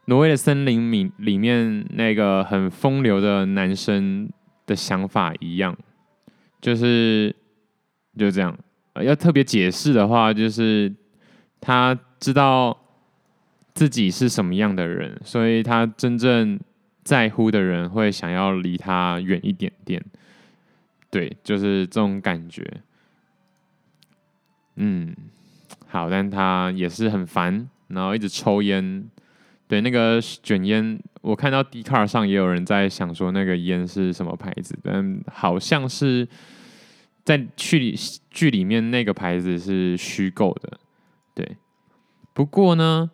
[0.05, 4.29] 挪威的森林》里里面那个很风流的男生
[4.65, 5.77] 的想法一样，
[6.59, 7.35] 就是
[8.17, 8.57] 就这样。
[9.03, 10.91] 要特别解释的话，就是
[11.61, 12.75] 他知道
[13.75, 16.59] 自己是什么样的人，所以他真正
[17.03, 20.03] 在乎的人会想要离他远一点点。
[21.17, 22.63] 对，就是这种感觉。
[24.75, 25.15] 嗯，
[25.87, 29.09] 好，但他也是很烦，然后一直抽烟。
[29.67, 36.27] 对，那个卷烟，我看到 d c a r 上也有人在想说那个烟是什么牌子，但好像是
[37.25, 37.95] 在剧里
[38.29, 40.77] 剧里面那个牌子是虚构的。
[41.33, 41.57] 对，
[42.35, 43.09] 不过呢，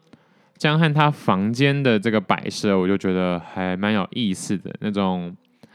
[0.58, 5.34] 江汉他房间的这个摆设，我就觉得还蛮有意思的那种。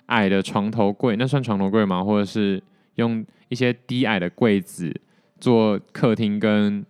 [0.09, 2.05] 矮的床头柜，那算床头柜吗？
[2.05, 2.63] 或者是
[2.97, 4.95] 用一些低矮的柜子
[5.41, 6.85] 做客厅跟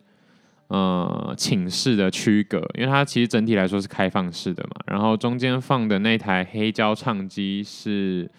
[0.69, 4.81] 呃寝室的区隔，因为它其实整体来说是开放式的嘛。
[4.87, 8.31] 然后中间放的那台黑胶唱机是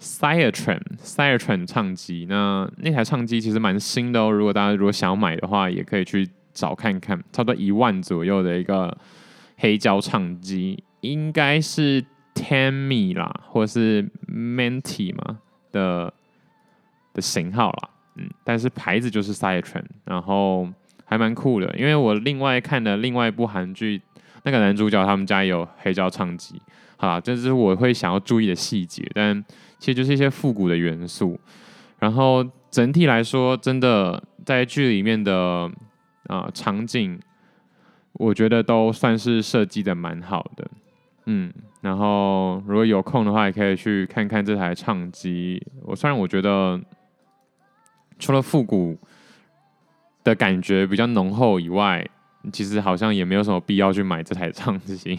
[0.00, 4.30] Syatran Syatran 唱机，那那台唱机其实蛮新的哦。
[4.30, 8.96] 如果大家如果想要买的话，也可以去找看看，差不多一万左右的一个
[9.56, 12.04] 黑胶唱机，应该是。
[12.38, 15.40] Tammy 啦，或者是 Manty 嘛
[15.72, 16.12] 的
[17.12, 20.68] 的型号啦，嗯，但是牌子就是 s i a t r a n 然后
[21.04, 24.00] 还蛮酷的，因为我另外看的另外一部韩剧，
[24.44, 26.62] 那个男主角他们家有黑胶唱机，
[26.96, 29.44] 好啦，这是我会想要注意的细节，但
[29.78, 31.38] 其实就是一些复古的元素，
[31.98, 35.70] 然后整体来说，真的在剧里面的
[36.28, 37.18] 啊、呃、场景，
[38.12, 40.70] 我觉得都算是设计的蛮好的。
[41.30, 45.64] 嗯，然后如果有空的话，也可以去看看这台唱机。
[45.82, 46.80] 我虽然我觉得
[48.18, 48.98] 除了复古
[50.24, 52.04] 的感觉比较浓厚以外，
[52.52, 55.16] 其实好像也没有什么必要去买这台唱机。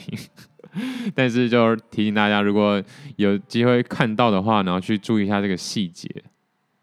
[1.15, 2.83] 但是就提醒大家，如果
[3.15, 6.09] 有机会看到的话，然后去注意一下这个细节。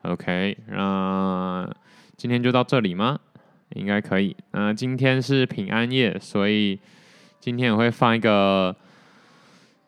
[0.04, 1.70] OK，那
[2.16, 3.20] 今天就到这里吗？
[3.74, 4.34] 应该可以。
[4.52, 6.80] 那今天是平安夜，所以
[7.38, 8.74] 今天我会放一个。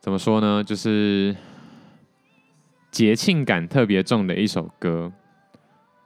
[0.00, 0.62] 怎么说呢？
[0.62, 1.36] 就是
[2.90, 5.12] 节庆感特别重的一首歌。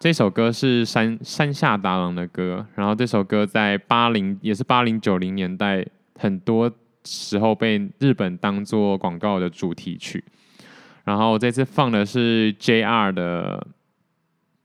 [0.01, 5.87] 这首歌是山山下达郎的歌，然后这首歌在八零也是八零九零年代，
[6.19, 6.73] 很多
[7.05, 10.25] 时候被日本当做广告的主题曲。
[11.05, 13.67] 然后这次放的是 JR 的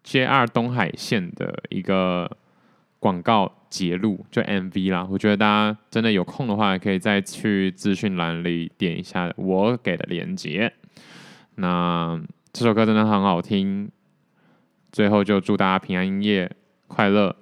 [0.04, 2.38] JR 东海线的一个
[3.00, 3.57] 广告。
[3.70, 10.72] 节录就 MV 啦，我觉得大家真的有空的话，可以再去资讯栏里点一下我给的链接。
[11.56, 12.22] 那
[12.54, 13.90] 这首歌真的很好听，
[14.92, 16.52] 最后就祝大家平安夜
[16.88, 17.36] 快乐，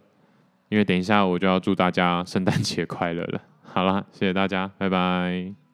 [0.69, 3.41] 因为等一下我就要祝大家圣诞节快乐了。
[3.61, 5.64] 好了，谢谢大家，拜拜。